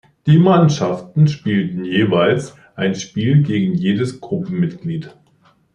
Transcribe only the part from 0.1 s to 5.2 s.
Die Mannschaften spielten jeweils ein Spiel gegen jedes Gruppenmitglied.